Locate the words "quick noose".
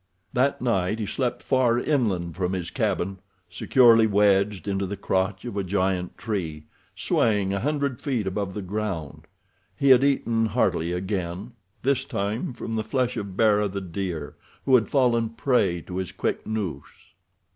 16.11-17.13